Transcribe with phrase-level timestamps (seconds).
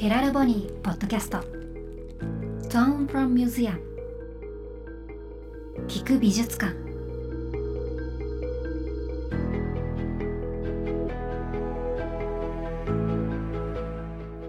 [0.00, 1.40] ヘラルボニーポッドキャスト。
[2.70, 3.78] Tone from Museum
[5.88, 6.72] 聞く美術館。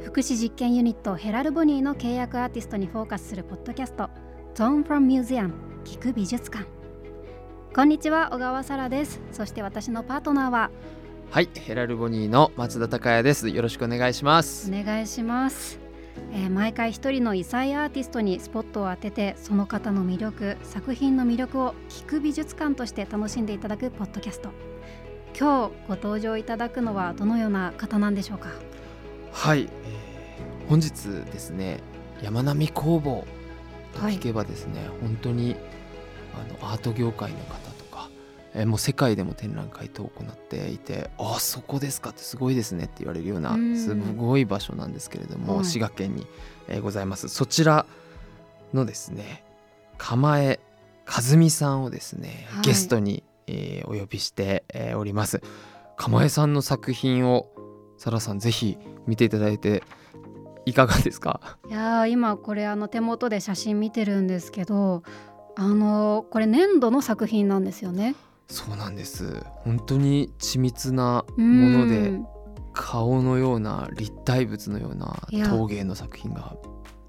[0.06, 4.10] 福祉実験ユニットヘラルボニーの契約アーティストにフォーカスするポッドキャスト。
[4.56, 5.52] Tone from Museum
[5.84, 6.66] 聞く美術館。
[7.76, 9.20] こんにちは小川沙羅です。
[9.34, 10.72] そして私のパートナーは
[11.32, 13.48] はい、ヘラルボニーの松田孝也です。
[13.48, 14.70] よろしくお願いします。
[14.70, 15.80] お願いします、
[16.34, 24.50] えー毎回一人の異彩アーティストにスポットを当ててその方の魅力作品の魅力を聞く美術館として楽しんでいただくポッドキャスト
[25.40, 28.50] 今日ご登場いただくのはどのような方なんでしょうか？
[29.32, 30.92] はい、えー本日
[31.32, 31.80] ですね、
[32.22, 33.26] 山並工房
[33.94, 35.56] と聞けばですね、本当に
[36.36, 37.71] あのアート業界の方
[38.54, 43.78] えーもう世界でも展覧会等を行っていて、あそこですかってすごいですねって言われるようなうん。
[43.78, 46.28] すごい場所なんですけれども、はい滋賀県に、
[46.68, 47.30] えーございます。
[47.30, 47.86] そちら
[48.74, 49.44] のですね、
[49.98, 50.60] 釜江
[51.06, 52.64] 和美さんをですね、はい。
[52.64, 55.42] ゲストに、えーお呼びして、えーおります。
[55.98, 57.48] 釜江さんの作品を
[57.98, 59.84] サラさんぜひ見ていただいて
[60.66, 61.58] いかがですか？
[61.70, 65.04] いやー今これあの手元で写真見てるんですけど
[65.56, 68.16] あのーこれ粘土の作品なんですよね
[68.52, 69.44] そうなんです。
[69.64, 72.28] 本当に緻密なうものでん。
[72.74, 76.56] 顔のような立体物のような陶芸の作品が。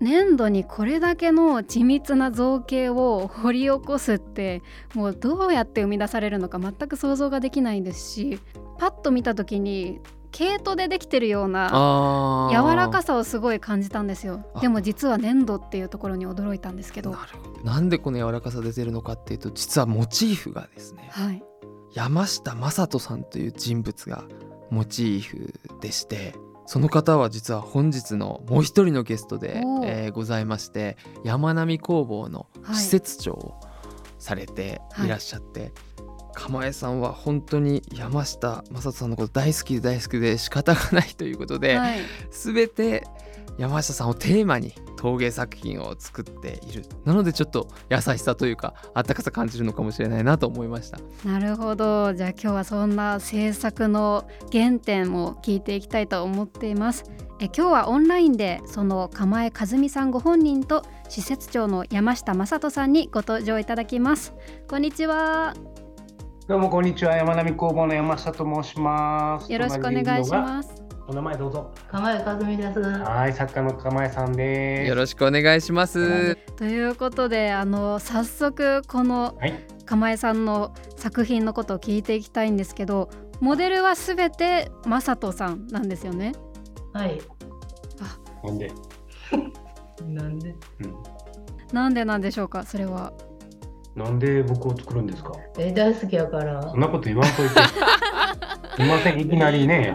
[0.01, 4.61] 粘土にこれだけの緻密な造形を掘り起こすって
[4.95, 8.41] もうどうやって生み出されるのか全く想像ができないですし
[8.79, 10.01] パッと見た時に
[10.33, 14.44] 毛糸でできてるような柔らかさをすごい感じたんですよ。
[14.55, 14.61] あ。
[14.61, 17.14] でも実は粘土っていうところに驚いたんですけど。
[17.62, 21.42] なんでこの柔らかさ出てるのかっていうと実はモチーフがですねはい。
[21.92, 24.25] 山下正人さんという人物が
[24.70, 32.76] モチーフでしてその方は実は本日のもう一人のゲストで、えーございまして山並工房のはい。
[32.76, 33.60] 施設長を
[34.19, 35.72] されていらっしゃって、
[36.34, 41.98] 釜江さんは本当に山下正人さんのこと大好きで大好きで仕方がないということで、はい。
[42.31, 43.04] 全て
[43.59, 46.84] 山下さんをテーマに陶芸作品を作っている。
[47.04, 50.98] なのでちょっと優しさというかあったかさ感じるのかもしれないなと思いました。
[51.25, 52.15] なるほど。
[52.15, 57.04] じゃあ今日はそんな制作の原点も聞いていきたいと思っています。
[57.41, 64.32] え今日はオンラインでその釜江和美さんご本人と施設長の山下正人さんにご登場いただきます。
[64.69, 65.54] こんにちは
[66.53, 69.51] どうもこんにちは山並工房の山下と申します。
[69.51, 70.33] よろしくお願いしす。
[70.33, 71.73] ますお名前どうぞ。
[71.89, 72.79] 釜江和美です。
[72.79, 74.89] はい、作家の釜江さんです。
[74.91, 76.37] よろしくお願いします。
[76.57, 79.55] ということであの早速このはい、
[79.87, 83.09] 釜江さんの作品のことを聞いていきたいんですけど
[83.41, 86.33] モデルはすべて正人さんなんですよね
[86.93, 87.19] はい。
[88.45, 88.71] なんで、
[90.07, 90.55] なんで？
[90.81, 90.97] うん、
[91.73, 93.15] なんでなんでしょうかそれは
[93.94, 95.32] なんで僕を作るんですか？
[95.58, 96.80] え、大好きやからそん。
[96.80, 97.54] なこと言わんといて。
[98.76, 99.94] す いません、いきなりね。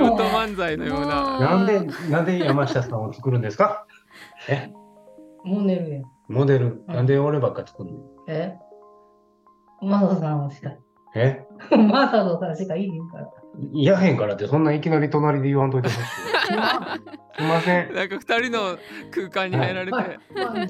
[0.00, 1.38] 夫婦漫才のような。
[1.40, 3.86] なんで、なんで山下さんを作るんですか？
[4.48, 4.70] え、
[5.44, 6.00] モデルや。
[6.28, 7.98] モデル、なんで俺ばっか作るの？
[8.28, 8.54] え？
[9.80, 10.70] マサさんしか。
[11.14, 11.42] え、
[11.74, 13.26] マサトさんしかいいから。
[13.72, 16.00] いやへんからって、そんないきなり隣で言わんといてほしい。
[17.38, 17.94] すいません。
[17.94, 18.76] なんか二人の
[19.10, 20.04] 空間に入られて、まあ
[20.36, 20.68] まあね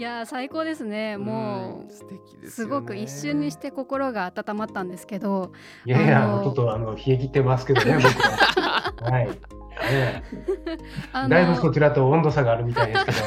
[0.00, 5.52] いやー最高ですねもうん素敵うですよねすごく一瞬にして心が温まったんですけど
[5.84, 9.10] いやいや、ちょっとあの冷え切ってますけどね、 僕は。
[9.10, 9.26] はい。
[9.26, 10.22] ね
[11.12, 13.18] あだいぶそのちらと温度差があるみたいですけど、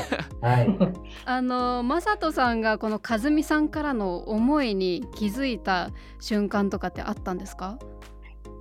[0.48, 0.78] はい。
[1.26, 7.78] あの正人さんがこの和美さんからの思いに気づいた瞬間とかってあったんですか？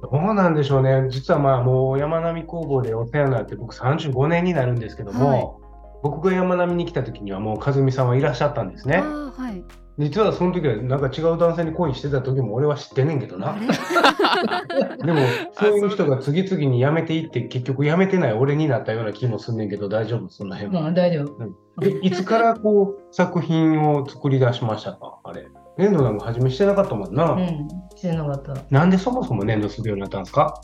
[0.02, 1.06] どうなんでしょうね。
[1.08, 5.61] 実はまあもう山並工房でお世話になって僕35年になるんですけども、
[6.02, 8.98] 僕が山並に来た時にはもう和美さんはいらっしゃったんですね。
[8.98, 9.64] はい
[9.98, 13.54] 実はその時はなんか違う男性に恋してた時も俺は知ってんねんけどな。
[15.04, 15.18] でも
[15.52, 20.30] そういう人が次々に辞めていって結局辞めてない俺になったような気もすんねんけど大丈夫？
[20.30, 20.82] そんな辺は。
[20.84, 21.80] まあ大丈夫。
[21.80, 25.18] でいつからこう作品を作り出しましたか？
[25.24, 25.46] あれ。
[25.76, 27.32] 粘土なんか初めしてなかったもんな。
[27.32, 27.68] うん。
[27.94, 28.54] 知らなかった。
[28.70, 30.54] なんでそもそも粘土するようになったんですか？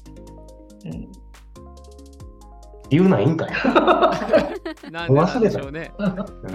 [0.86, 1.06] うん。
[2.90, 3.50] 言うないんかい。
[4.90, 5.92] なんでなんでしょうね。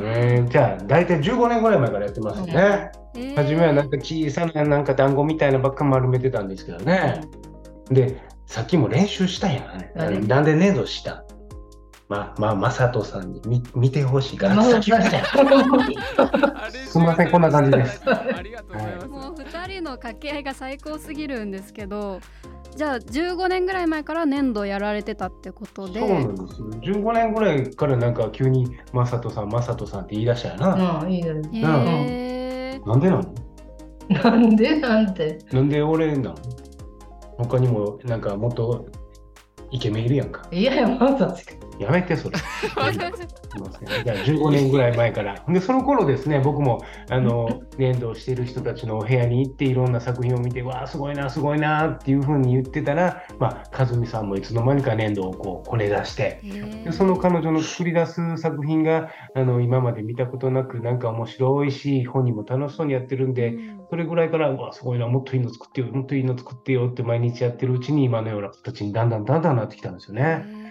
[0.01, 2.53] えーじゃあ大体15年ぐらい前からやってますよね。
[3.15, 7.21] えー初めはなんか小さななんか団子みたいなばっか丸めてたんですけどね。
[7.89, 9.61] で、さっきも練習したや
[9.95, 10.27] 何ん。
[10.27, 11.23] なんで粘土した？
[12.09, 14.61] まあ、まあ、まさとさんに見見てほしいから、
[16.85, 19.07] すみませんこんな感じですありがとうございます。
[19.07, 22.19] もう二人の掛け合いが最高すぎるんですけど
[22.75, 26.67] じゃあ15年ぐらい前から粘土やられてたってことでそうなんですよ。
[27.01, 31.01] 15年ぐらいからなんか急に「マサトさんマサトさん」って言い出したよな。
[31.03, 31.35] うん、いいよ。
[31.35, 33.33] へーなんでなの
[34.09, 35.39] なんでなんて。
[35.51, 36.35] なんで俺なの
[37.37, 38.85] 他にもなんかもっと
[39.71, 40.43] イケメンいるやんか。
[40.51, 41.53] いやいや、まさしか。
[41.79, 42.37] やめてそれ。
[44.03, 45.43] じゃあ15年ぐらい前から。
[45.47, 56.39] で、その頃ですね、僕もあの 粘土をしている人たちのお部屋に行っていろんな作品を見て、わあ、すごいな、すごいなっていうふうに言ってたら、まあ、和美さんもいつの間にか粘土をこうこね出して、
[56.83, 70.62] でその彼女の作り出す作品があの今まで見たことなく、なんか面白いし、本人も楽しそうにやってるんで、うんそれぐらいから、うわ、すごいな、もっといいの作ってよ、もっといいの作ってよって毎日やってるうちに、今のような形にだんだんだんだんなってきたんですよね。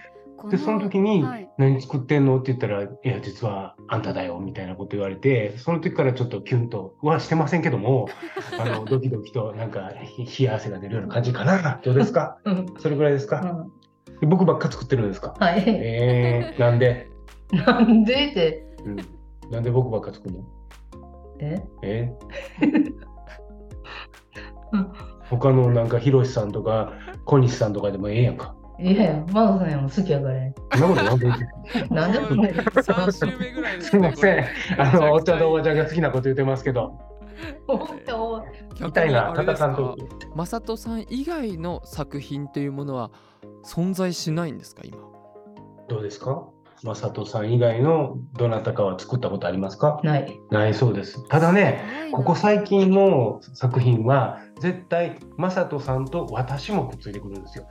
[0.51, 2.39] で、その時にはい、何作ってんの？
[2.39, 8.09] って言ったら、いや、実はあんただよ、みたいなこと言われて、その時からちょっとキュンとはしてませんけども、
[8.59, 9.91] あの、ドキドキと、なんか、
[10.27, 11.81] ひ冷や汗が出るような感じかな。
[11.83, 12.39] どうですか？
[12.45, 12.67] うん。
[12.79, 14.19] それぐらいですか、うん。
[14.21, 15.35] で僕ばっか作ってるんですか？
[15.39, 15.63] はい。
[15.67, 17.09] えー、なんで、
[17.53, 18.29] なんで？
[18.29, 18.67] って。
[18.85, 18.97] うん、
[19.51, 20.45] なんで僕ばっか作るの？
[21.41, 21.63] え？
[21.83, 22.13] え？
[24.73, 24.93] うん。
[25.29, 26.93] 他のなんか、ヒロシさんとか、
[27.25, 28.55] 小西さんとかでもええやんか。
[28.83, 30.55] いやいや、マドさんやも好きやからね。
[30.77, 31.27] そんなことなんで？
[31.27, 31.35] 言
[31.85, 32.51] ってなんでもね。
[32.51, 34.45] 3週目ぐらいですすいません。
[34.79, 36.99] あの、お茶とおばゃちゃんが好きなこと言ってますけど、
[37.67, 38.45] 本当
[38.89, 40.05] 痛いな、戦んとき。
[40.35, 43.13] マサトさん以外の作品というものは
[43.65, 44.99] 存在しないんですか今？
[45.89, 46.49] どうですか？
[46.83, 50.01] マサトさん以外のどなたかは作ったことありますか？
[50.03, 50.41] ない。
[50.51, 51.29] ないそうです。
[51.29, 57.69] ただね、ここ最近の作品は絶対マサトさんと私もくっついてくるんですよ。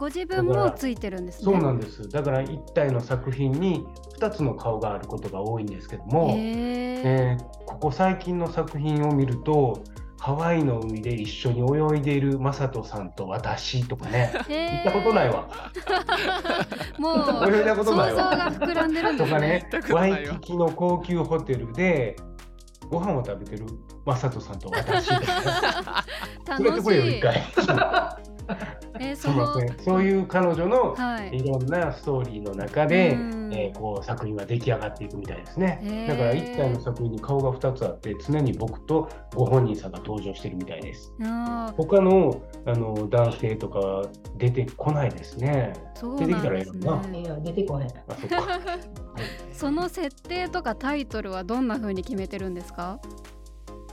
[0.00, 1.44] ご自分もついてるんですね。
[1.44, 2.08] そうなんです。
[2.08, 3.84] だから一体の作品に
[4.18, 9.84] 2つの顔があることが多いんですけども、えーここ最近の作品を見ると、
[10.18, 15.48] ハワイの海で一緒に泳いでいるマサトさんと私とかね、行ったことないわ。
[16.98, 19.68] もう泳いだことないわ想像が膨らんでるんですね。
[19.70, 22.16] とかねワイキキの高級ホテルで
[22.90, 23.66] ご飯を食べてる
[24.06, 27.18] マサトさんと私とかね、連れて楽くれよ、しい。
[27.18, 27.42] 一回。
[28.98, 29.78] えー すそのみません。
[29.84, 31.36] そういう彼女のはい。
[31.36, 35.80] いろんなストーリーの中で、うんえーこう作品が出来上がっていくみたいですね。
[35.82, 41.12] へーだから一体の作品に顔が2つあって常に僕とご本人さんが登場してるみたいです。
[41.76, 44.02] 他のあの男性とかは
[44.36, 45.72] 出てこないですね。
[45.94, 47.20] そう出てきたらいいのになね。
[47.20, 47.86] いや、出てこへん。
[47.86, 48.42] あそっか。
[49.52, 52.98] その設定とかタイトルはどんな風に決めてるんですか？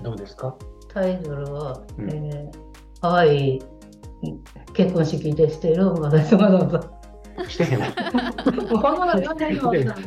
[0.01, 0.56] どうですか？
[0.94, 2.57] タイトルは、うんえー、
[3.01, 3.59] ハワイ
[4.74, 7.50] 結婚式でしている私とマドさん。
[7.50, 7.88] してへんわ。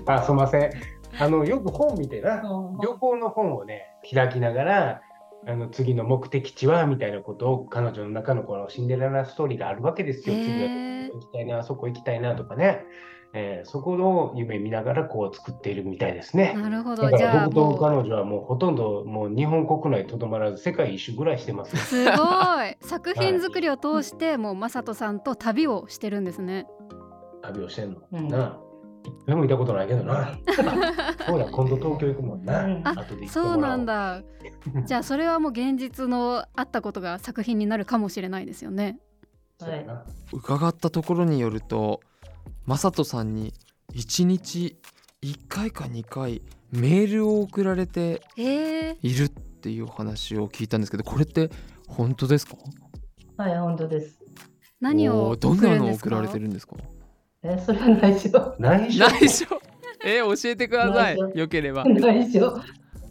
[0.06, 0.70] あ、すみません。
[1.18, 2.42] あの、よく本見てな、
[2.82, 5.00] 旅行の本をね、開きながら、
[5.46, 10.34] あの次の目的地はみたいなことを彼女の中のこのシンデレラストーリーがあるわけですよ。
[10.34, 10.68] 次は
[11.14, 12.84] 行きたいな、あそこ行きたいなとかね。
[13.32, 16.54] えーそこの夢見ながらこう作っているみたいですね。
[16.54, 17.04] なるほど。
[17.04, 21.78] だかじゃあら僕とも彼女はもうほとんどもう日本国内とどまらず世界一周ぐらいしてますう。
[21.78, 22.16] すごい
[22.80, 26.66] 作品作りを通してもうマサトさんと旅をしてるんですね。
[27.42, 28.00] 旅をしてんの？
[28.12, 28.58] うんなあ。
[29.02, 30.38] 一回も行ったことないけどな。
[31.26, 32.66] そうだ、今度東京行くもんな。
[32.84, 34.22] 後でそうなんだ。
[34.84, 38.98] じゃあそれはもう現実のあったことが作品になるかもしれないですよね。
[40.32, 42.00] 伺ったところによると
[42.66, 43.52] マサトさんに
[43.94, 44.76] 1日
[45.22, 51.50] 1回か2回メールを送られてえー、いるっていうお話を聞いたんですけどこれって
[51.88, 52.56] 本当ですか？
[53.36, 54.20] はい、本当です。
[54.80, 56.76] 何をどんなの送られてるんですか？
[57.42, 58.56] え、それは内緒。
[58.58, 59.04] 内緒。
[59.08, 59.46] 内緒。
[60.04, 61.16] えー教えてください。
[61.18, 61.38] 内緒。
[61.40, 61.84] よければ。
[61.84, 62.58] 内緒。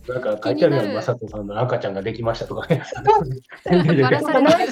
[0.10, 2.68] なんか書いてあるやん、まさとさんの赤ちゃんができましたとか。
[2.68, 2.82] ね。
[4.02, 4.68] バラされない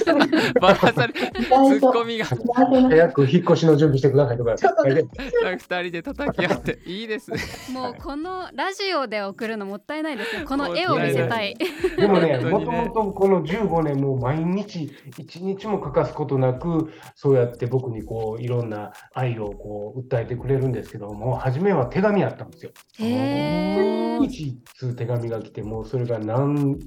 [0.60, 1.14] バラされ。
[1.14, 4.56] ツッコミが早く引っ越しの準備してくださいとか。
[4.58, 6.80] 書いて2人で叩き合って。
[6.86, 7.38] いいですね。
[7.72, 10.46] もうこのラジオで送るのもったいないですね。
[10.46, 11.56] この絵を見せたい。
[11.98, 22.72] でもね、もともとこの15年も毎日一日も欠かすことなく、そうやって僕にこういろんな愛をこう訴えてくれるんですけども、初めは手紙やったんですよ。
[23.00, 24.28] へー。
[24.76, 26.78] 通手紙が来て、もうそれが何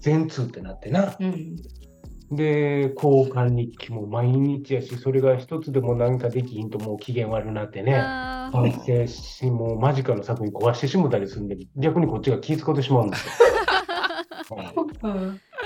[0.00, 1.16] 千通ってなってな。
[1.18, 1.56] うん。
[2.30, 7.94] で、交換日記も毎日やし、それが一つでも何かできひんともう機嫌悪くなってね。
[8.52, 13.32] 反省し、もう間近の作品壊してしもたりするんで、逆にこっちが気遣ってしまうんですよ。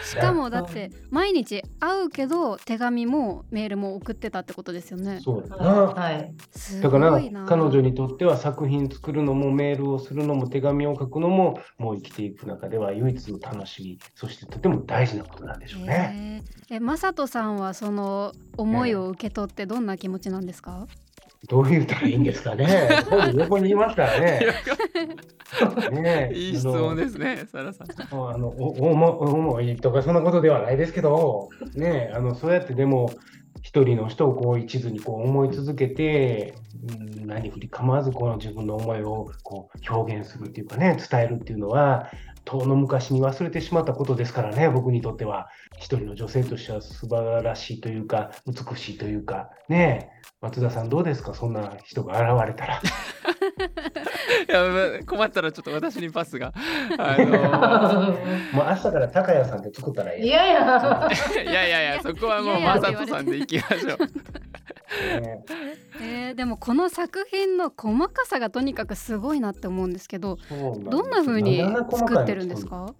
[0.02, 5.20] しかもだって毎日会うけど手紙もメールも送ってたってことですよね。
[5.22, 5.64] そうだな。
[5.64, 6.34] はい。
[6.50, 7.12] すだから。
[7.46, 16.42] 彼女にとっては作品作るのもメールをするのも手紙を書くのももう生きていく中では唯一の楽しみそしてとても大事なことなんでしょうね。
[16.70, 20.86] へええ、まさとさんはその思いを受け取ってどんな気持ちなんですか？
[21.48, 22.88] どう言ったらいいんですかね。
[23.10, 24.40] 本横にいますからね。
[25.90, 27.88] ね えいい質問ですね、サラさん。
[27.88, 33.10] あのおおも重いとかそんなことではないですけど、ねえあのそうやってでも
[33.62, 36.54] 一人の人をこう一途にこう思い続けて、
[37.18, 42.08] うん、何振り構わずこの自分の思いをこう表現するっていうかね伝えるっていうのは
[42.44, 51.34] 遠の昔に忘れてしまったことですからね僕にとっては一人の女性としては素晴らしいというか美しいというかねえ松田さんどうですか？
[51.34, 52.80] そんな人が現れたら。
[55.06, 56.52] 困ったらちょっと私にパスが。
[56.98, 57.26] あの
[58.52, 61.08] もう明日から高谷さんで作ったらいいいやいや。
[61.08, 63.98] ー いやいやいや、そこはもいうやいやマサトさんでいきましょう。
[63.98, 64.41] ね
[66.00, 72.94] えー、でもこの作品の細かさがとにかくすごいなって思うんですけど、そうなんですどんな風になんであんな細かいの作ってるんですか？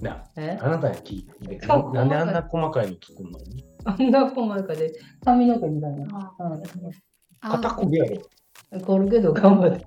[0.00, 0.58] なえ？
[0.60, 3.38] あなたに聞いてなんであんな細かいの作るの？
[3.84, 4.92] あんな細かで
[5.24, 6.34] 髪の毛みたいな。
[7.40, 8.22] あ肩こびやろ。
[8.72, 8.80] うん。
[8.80, 9.84] こるけど頑張って。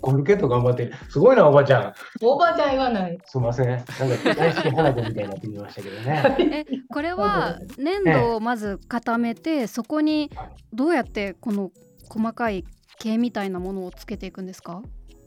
[0.00, 0.92] コルケット頑張ってる。
[1.08, 1.94] すごいな、おばちゃん。
[2.22, 3.18] おばちゃん言わない。
[3.24, 3.68] すいません。
[3.68, 3.86] なんか
[4.34, 6.64] 大好き花子みたいになってきましたけどね。
[6.70, 10.30] えこれは粘土をまず固めてそこに
[10.72, 11.70] どうやってこの
[12.08, 12.64] 細かい
[12.98, 14.82] 毛みたいなものをつけていくんですか？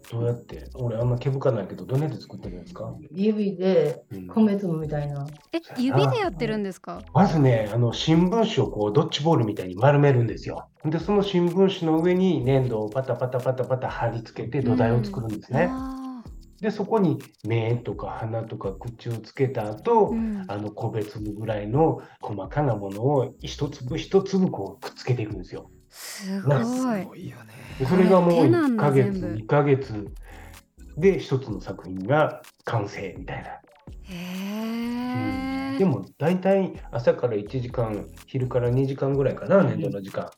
[0.10, 5.28] どうやって俺あんま毛深ないけど、どうやって作ってるんですか、指でうん米粒みたいな。
[5.52, 7.02] え指でやってるんですか？
[7.14, 10.70] まずね、あの新聞紙をこうドッジボールみたいに丸めるんですよ。
[10.86, 15.68] で、その新聞紙の上に粘土をパタパタパタパタ貼り付けて土台を作るんですね。
[15.70, 16.24] あ
[16.62, 25.70] で、そこに目とか鼻とか口をつけた後、ーうんあの個別ぐらいの細かなものを一粒一粒こうくっつけていくんですよ。
[25.90, 26.54] すご
[26.98, 27.06] い。
[27.06, 27.54] ごいよね。
[27.80, 30.08] でそれがもう手なん1ヶ月、だ全部2ヶ月
[30.98, 33.50] で一つの作品が完成みたいな。
[33.50, 33.62] へ
[35.76, 35.78] え。
[35.78, 40.30] でも大体朝から1時間、昼から2時間ぐらいかな、年度の時間。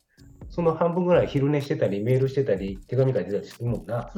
[0.50, 4.12] その半分ぐらい昼寝してたり、メールしてたり、手紙書いてたりするもんな。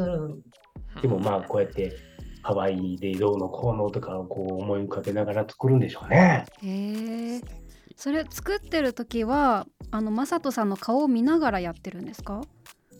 [1.01, 1.95] でもまあこうやって
[2.43, 6.45] ハワイでどうのこうのとかをこう思い浮かべながら作るんでしょうね。
[6.63, 7.60] へえ。
[8.01, 12.41] それ作ってる時はあのマサトさんの顔を見ながらやってるんですか？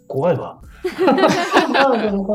[0.08, 0.62] 怖いわ。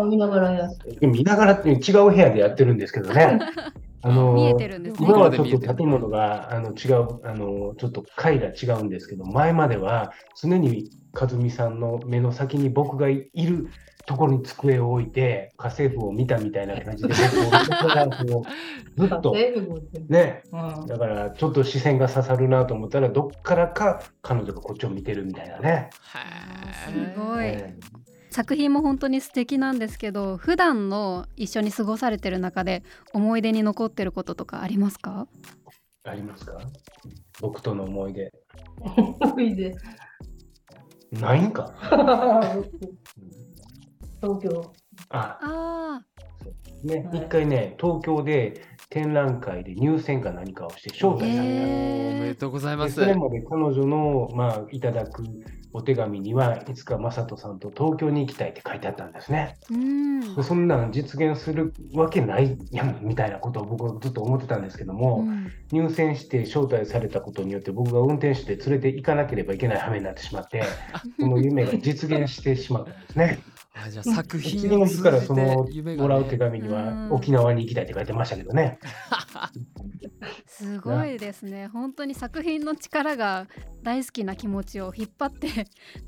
[0.09, 0.99] 見ながらやって。
[1.07, 3.39] 見ながらって違う部屋でやってるんですけどね。
[4.03, 13.69] あの見えてるんですね今はちょっと建物があの違う、あのちょっと階が違うんですけど、前までは常に和美さんの目の先に僕がいる
[14.07, 17.15] ところに机を置いて、家政婦を見たみたいな感じで、
[18.97, 19.35] ずっと。
[20.09, 20.87] ね、うん。
[20.87, 25.91] だからちょっと視線が刺さるなと思ったら、どっからか彼女がこっちを見てるみたいなね。
[25.93, 27.47] すはごい。
[27.47, 27.75] え
[28.31, 32.83] 作品も本当に素敵なんですけど普段の一緒に過ごされてる中で
[33.15, 35.27] 思い出に残ってることとかありますか？
[36.05, 36.59] ありますか？
[37.41, 38.31] 僕との思い出。
[39.21, 39.75] 思い出。
[41.13, 41.73] ないんか？
[44.21, 44.73] 東京。
[45.11, 46.01] ああ
[46.85, 52.85] ね、はい一回ね、東京で展覧会で入選か何かをして招待されたおめでとうございま。
[52.85, 55.25] ですそれまで彼女の、まあ、いただく
[55.73, 59.57] お手紙にはいつか雅人さんと東京に行きたいって書いてあったんですね。
[59.71, 70.63] ーうんでそんなん実現するわけないやんみたいなことを僕はずっと思ってたんですけども、うん入選して招待されたことによって僕が運転手で連れて行かなければいけない羽目になってしまって、
[71.19, 73.39] その夢が実現してしまったんですね。
[73.85, 76.75] あじゃあ作品次の日からそのを通じて夢がねもらう手紙にうん
[77.09, 78.79] は沖縄に行きたいって書いてましたけどね。
[80.47, 83.47] すごいですね本当に作品の力が
[83.83, 85.49] 大好きな気持ちを引っ張って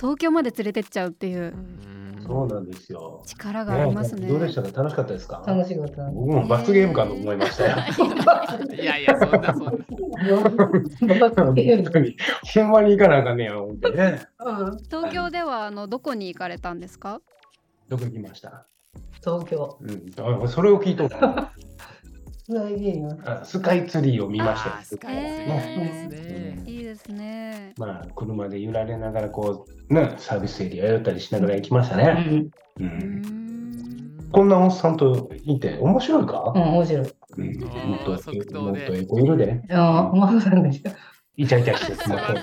[0.01, 3.23] 東京まで連れてっちゃうっていううんそうなんですよ。
[3.27, 4.63] 力がありますねどうでした？
[4.63, 5.43] か楽しかったですか？
[5.47, 6.03] 楽しかった。
[6.11, 7.77] 僕も罰ゲームかと思いましたよ。
[8.75, 9.71] いやいやそんなそんな。
[11.31, 12.17] 本当に。
[12.55, 14.27] ほんまに行かなあかんねや、思ってね。
[14.45, 17.21] うん東京ではあのどこに行かれたんですか？
[17.88, 18.66] どこ行きました
[19.25, 19.78] 東京。
[19.80, 21.52] うん、あそれを聞いとスカ
[22.68, 23.16] イゲーム。
[23.16, 26.62] なあスカイツリーを見ましたスカイツリーですね。
[26.66, 32.04] いいですねまあ、車で揺られながら、こう、ね、サービスエリア寄ったりしながら行きましたうね。
[32.04, 32.16] ん。
[32.16, 32.50] う。
[32.80, 36.52] うんんこんなおっさんといて面白いか？
[36.54, 37.07] うん、面白い。
[37.38, 37.66] うんも
[37.97, 38.11] っと、
[38.61, 39.62] もっとエコいるで。
[39.71, 40.90] ああ、ママさんでした。
[41.38, 42.35] イチャイチャしてスマホ。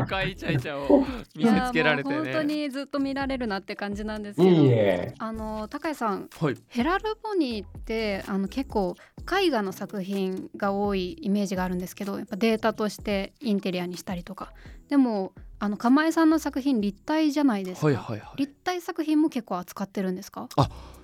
[0.00, 1.04] 公開イチャイチャを
[1.36, 2.54] 見せつけられていやもう本当ね。
[2.64, 5.14] にずっと見られるなって感じなんですけどいいえ。
[5.18, 6.54] あの高谷さんはい。
[6.66, 8.96] ヘラルボニーってあの結構
[9.42, 14.52] 絵画の作品が多いイメージがあるんですけどやっぱデータとしてインテリアにしたりとか
[14.88, 18.38] でもあの釜江さんの作品立体じゃないですか、はいはいはい。
[18.38, 20.48] 立体作品も結構扱ってるんですか？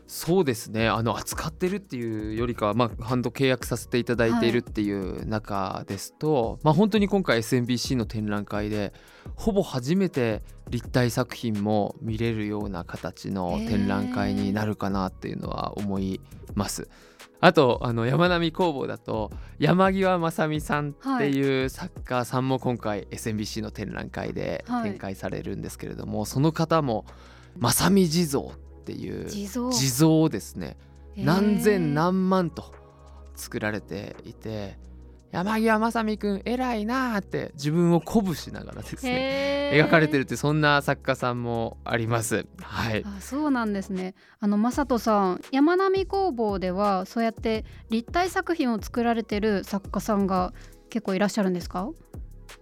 [0.07, 0.89] そうですね。
[0.89, 8.93] あの扱ってるっていうよりかは、まあ、ハンド契約させていただいているっていう中ですと、まあ、本当に今回 SMBC の展覧会で
[9.35, 16.21] ほぼ初めて立体作品も見れるような形の展覧会になるかなっていうのは思い
[16.55, 16.89] ます。
[17.41, 21.65] あとあの山並工房だと山際正美さんってい。
[21.65, 24.91] う作家さんも今回 SMBC の展覧会ではい。
[24.91, 27.05] 展開されるんですけれども、その方も
[27.59, 30.09] 正美地蔵っていう地蔵。
[30.09, 30.77] をですね。
[31.17, 32.73] 何千何万と
[33.35, 34.79] 作られていて
[35.33, 42.47] 山際正美くん偉いなーって自分を鼓舞しながらですね描かれてるってそんな作家さんもあります。
[42.61, 44.15] はい、あそうなんですね。
[44.41, 50.53] あの正人さん山並工房ではそうやって立体作品を作られてる作家さんが
[50.91, 51.91] 結構いらっしゃるんですか？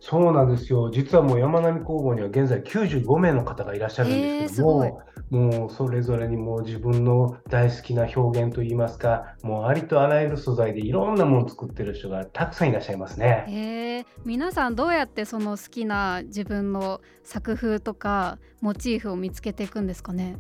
[0.06, 0.90] そうなんですよ。
[0.90, 13.46] 実はもう山並工房には現在95名の方がいらっしゃるんですけども、もうそれぞれにもう自分の大好きな表現といいますか、もうありとあらゆる素材でいろんなものを作ってる人がたくさんいらっしゃいますね。
[13.49, 20.37] へえ皆さんどうやってその好きな自分の作風とかモチーフを見つけていくんですかね？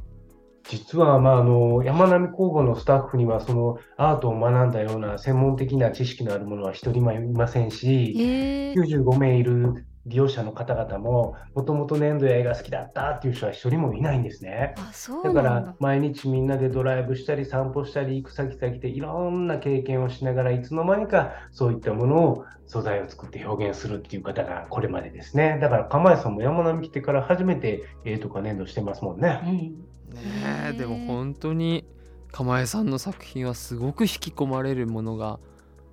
[0.64, 14.74] 実は、まあ、あの山並工房のスタッフにはそのアートを学んだような専門的な知識のある者は一人もいませんし、へえ95名いる利用者の方々も、もともと粘土や絵が好きだったっていう人は一人もいないんですね。
[14.76, 25.58] あそうだから毎日みんなでドライブしたり散歩したり行く先々でいろんな経験をしながらいつの間にかそういったものを素材を作って表現するっていう方がこれまでですね。
[25.60, 29.40] だから釜井さんも山並来てから初めて絵とか粘土してますもんね。
[29.44, 29.84] うん
[30.14, 31.86] ねでも本当に
[32.30, 35.38] 釜江さんの作品はすごく引き込まれるものが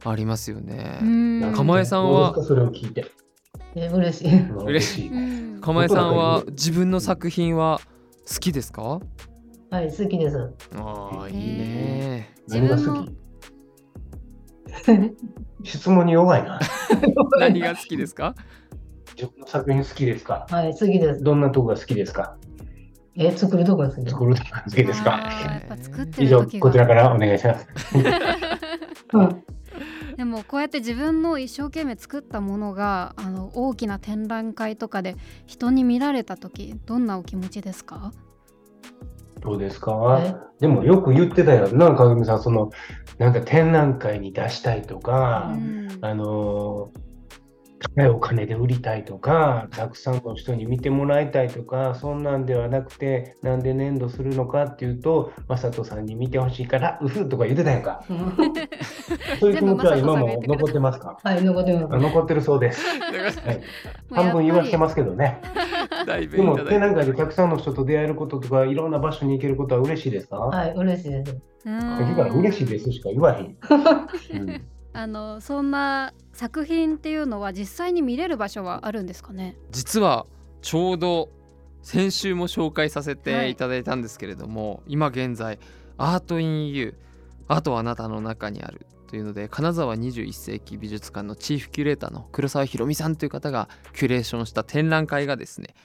[0.03, 0.99] ありますよね。
[1.01, 3.05] うん釜江さんはそれを聞いて。
[3.75, 4.49] え嬉しい。
[4.65, 7.79] 嬉しいうん釜江さんは自分の作品は
[8.27, 8.99] 好きですか？
[9.69, 10.37] はい、好きです。
[10.75, 12.33] ああいいへね。
[12.47, 13.15] 何が好き？
[15.63, 16.59] 質問に弱いな。
[17.39, 18.35] 何が好きですか？
[19.15, 20.47] 自分の作品好きですか？
[20.49, 21.23] はい、好きです。
[21.23, 22.35] どんなとこが好きですか？
[23.15, 24.11] え、作るとこが好きです。
[24.13, 25.19] 作るとこが好きですか？
[26.17, 27.67] 以上、こちらがからお願いします。
[29.13, 29.43] う ん
[30.21, 35.15] でもこうやって自分の一生懸命作ったものがあの大きな展覧会とかで
[35.47, 38.13] 人に見られた時どんなお気持ちですか？
[39.39, 40.21] どうですか？
[40.23, 40.35] え？
[40.59, 41.69] でもよく言ってたよ。
[41.73, 42.69] なんか、かぐみさん、その、
[43.17, 45.87] なんか展覧会に出したいとかう、ん。
[46.01, 47.10] あのー
[47.95, 58.03] 高いお金で売りたいとか、たくさんの人に見てもらいたいとか、そんなんではなくて、なんで粘土するのかっていうと、まさとさんに見てほしいから、うふとか言ってたやんか。
[59.39, 61.17] そういう気持ちは今も残ってますか？
[61.23, 61.95] はい、残ってます。
[61.95, 62.85] あ残ってるそうです。
[62.85, 63.61] はい、
[64.11, 65.41] 半分言わせてますけどね。
[66.05, 71.37] だいぶでも、いただいて展覧会でたくさんの人と出会えることとか、いろんな場所に行けることは嬉しいですか、はい、嬉しいです。
[71.65, 73.57] うんだから嬉しいですしか言わへん。
[74.33, 74.61] うん
[74.93, 79.57] あのそんな作品っていうのは実際に見れる場所はあるんですかね？
[79.71, 80.25] 実は
[80.61, 81.29] ちょうど
[81.81, 83.55] 先週も紹介させてい。
[83.55, 85.59] ただいたんですけれども、今現在
[85.97, 95.75] アートインユーアートはあなたの中にあるというので金沢21世紀美術館のチーフキュレーターの黒沢博美さんという方がキュレーションした展覧会がですね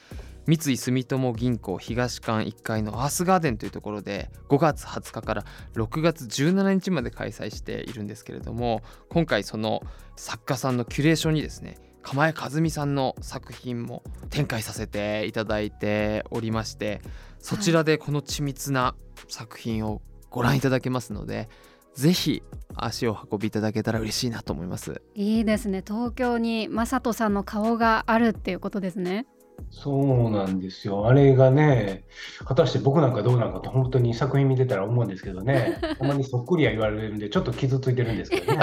[0.46, 9.82] 三井住友銀行東館1階のアースガーデンというところで5月20日から6月17日まで開催しているんですけれども今回その
[10.16, 17.00] 作家さんのキュレーションにですね釜江和美さんの作品も展開させていただいておりまして
[17.40, 18.94] そちらでこの緻密な
[19.28, 21.48] 作品をご覧いただけますので、
[21.94, 22.42] ぜひ
[22.74, 25.00] 足を運びいただけたら嬉しいなと思います。
[25.14, 29.26] いいですね東京に正人さんの顔があるっていうことですね
[29.70, 31.06] そうなんですよ。
[31.06, 32.04] あれがね、
[32.44, 38.60] 果たして僕なんかどうなんかと本当に作品見てたら思うんですけどね、 たまにそっくりや言われるんで、ちょっと傷ついてるんですけどね。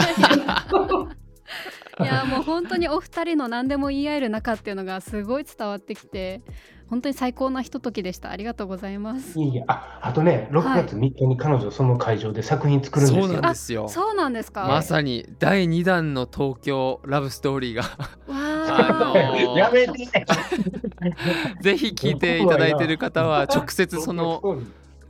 [2.01, 6.41] いやもう本当にお二人の何でも言い合える仲っていうのがすごい伝わってきて
[6.93, 8.29] 本当に最高なひとときでした。
[8.29, 9.39] ありがとうございます。
[9.39, 13.25] いいや、あ、あとね、6月3日に彼女その会場で作品作るんですよ。
[13.25, 13.51] そうなん。
[13.51, 13.89] ですよ。
[13.89, 14.67] そうなんですか。
[14.67, 17.81] まさに第2弾の東京ラブストーリーが。
[17.81, 17.89] わ
[18.27, 18.93] あ。
[18.93, 19.95] のー やめて。
[21.61, 24.59] ぜひ聞いていただいている方は 直接その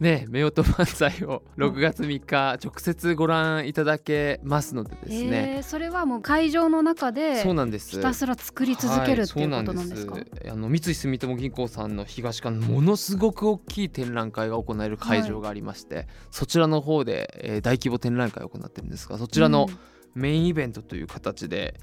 [0.04, 7.92] ね夫婦漫才を6月3日直接ご覧いただけますのでですね、えーそれはもう会場の中でそうなんです。
[7.92, 10.18] ひたすら作り続けるっていうことなんですか、
[10.52, 19.68] あの三井住友銀行さんの東館ものすごく大きい展覧会が行える会場がありまして、そちらの方で、えー大規模展覧会を行ってるんですがそちらの
[20.16, 21.80] メインイベントという形で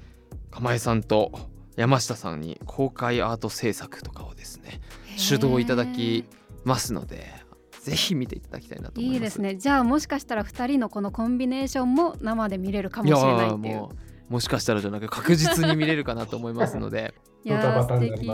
[0.51, 1.33] 釜江さんと
[1.77, 4.81] 山下さんに公開アート制作とかをですね
[5.17, 6.25] 主導いただき
[6.65, 7.33] ますので
[7.83, 9.15] ぜひ見ていただきたいなと思います。
[9.15, 9.57] いいですね。
[9.57, 13.77] じゃあもしかしたら2人のこのコンビネーションも生で見れるかもしれないっていう。
[13.77, 13.93] も
[14.29, 17.15] うもしかしたらじゃなく確実に見れるかなと思いますので。
[17.45, 18.25] ド いや素敵。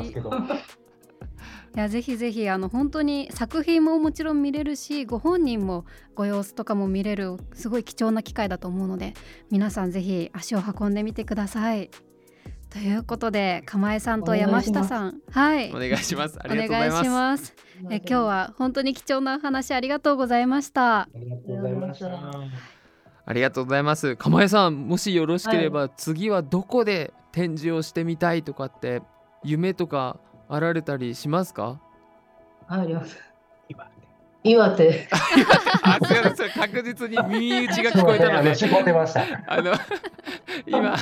[1.76, 9.12] いやぜひぜひあの本当に作品ももちろん見れるしご本人もご様子とかも見れるすごい貴重な機会だと思うので
[9.50, 11.90] 皆さんぜひ足を運んでみてください。
[12.76, 15.14] ということで釜江さんと山下さん。
[15.30, 15.70] はい。
[15.70, 16.38] お願いします。
[16.38, 16.92] あおりがとうございます。
[16.92, 17.54] 願いします。
[17.90, 21.00] え今日は本当に貴重なお話ありがとうございました。
[21.00, 22.06] ありがとうございました。
[23.24, 24.14] ありがとうございます。
[24.16, 29.00] 釜江さんもしよろしければ、次はどこで展示をしてみたいとかって
[29.42, 31.80] 夢とかあられたりしますか？
[32.66, 33.18] はい、あります。
[33.70, 33.88] 今
[34.44, 35.08] 岩手。
[35.82, 36.50] あすいません。
[36.50, 38.52] 確実に耳打ちが聞こえたので。
[38.54, 39.22] 絞ってました。
[39.46, 39.72] あの
[40.66, 40.94] 今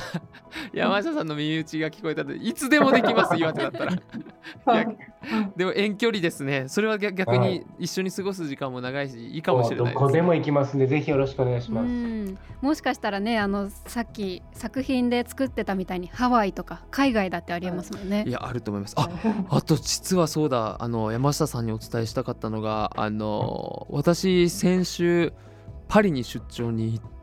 [0.72, 3.92] 山下さんの耳打ちが聞こえたのでいつでもできます岩手だったら。
[4.76, 4.86] や
[5.56, 6.64] でも遠距離ですね。
[6.68, 7.66] それは逆逆にはい。
[7.80, 11.86] 一緒に過ごす時間も長いしいいかもしれないどこでも行きますんで、ぜひよろしくお願いしうます。
[11.86, 12.38] ん。
[12.60, 18.24] もしかしたらねあのさっき作品で作ってたみたいにハワイとか海外だってありえますもんね。
[18.26, 18.94] いやあると思います。
[18.96, 19.08] あ
[19.50, 25.32] あと実はそうだあの山下さんにお伝えしたかったのがあの私先週
[25.88, 27.13] パリに出張に行って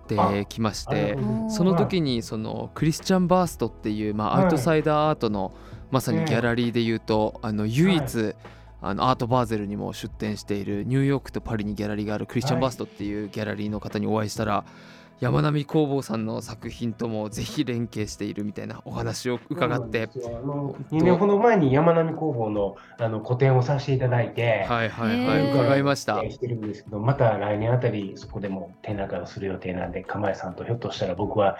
[0.47, 1.17] きまして
[1.50, 4.43] その時にそのクリスチャン・バーストっていう、まあ、はい。
[4.45, 5.54] アウトサイダーアートの
[5.91, 8.34] まさにギャラリーでいうと、あの唯一、
[8.82, 14.63] あのアートバーゼルにも出展しているニューヨークとパリにギャラリーがあるクリスチャン・はいバーストっていうギャラリーの方にお会いしたら、
[15.21, 26.21] 山並工房さんの作品ともぜひ連携しているみたいなお話を伺ってそうなんですよあの2年ほど前に山並工房のあの個展をさせていただいて、はいはいはい、伺いました。
[26.29, 31.57] してるんですけど、また来年あたりそこでも展覧会をする予定なんで、釜江さんとひょっとしたら僕は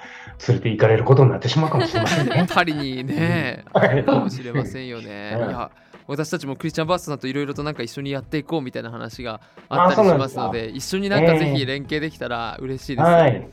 [0.47, 2.45] 連れて行かれることになってしまうかもしれませんね。
[2.50, 5.38] パリにね、はいかもしれませんよね。
[5.39, 5.71] うんいや
[6.08, 13.48] 私たちもクリスチャン・バーストさんといろいろとなんか一緒にやっていこうみたいな話があったりしますので一緒になんかぜひ連携できたら嬉しいです、はい。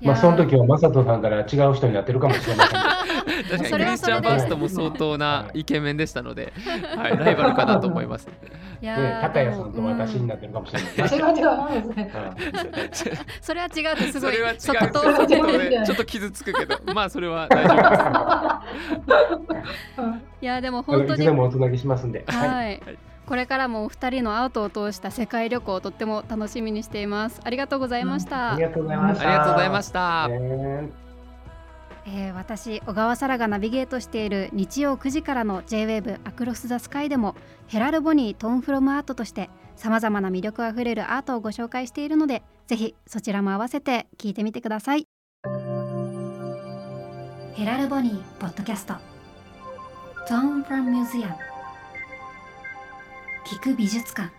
[0.00, 2.97] まあ、その時はは正人さんから違う人になってるかもしれません。
[3.44, 6.52] 確かにそれはそれでクリスチャン・バーストも相当なイケメンでしたので、
[6.96, 8.28] はい、ライバルかなと思います。
[8.80, 11.08] いや高谷さんと私になってるかもしれない。
[13.40, 19.68] それは違うってすごいそれは違うちょっと傷つくけどまあそれは大丈夫です。
[20.40, 22.24] いやでも本当にいつでもおつなぎしますんで。
[22.28, 22.48] はい。
[22.48, 22.80] はい、
[23.26, 29.28] これからもお二人のアートを通した世界旅行をとっても楽しみにしていますありがとうございました、ありがとうございました。
[29.28, 31.07] ありがとうございました。
[32.10, 37.34] えー私小川沙羅がナビゲートしている日曜9時からの J-WAVE アクロス・ザ・スカイでも
[37.66, 45.06] ヘラル・ボニー・トーン・フロム・アートとしてさまざまな魅力あふれるアートをご紹介しているのでぜひそちらも合わせて聞いてみてください。
[47.54, 48.94] ヘラル・ボニーポッドキャスト。
[50.28, 51.34] Tone from Museum
[53.44, 54.37] 聞く美術館。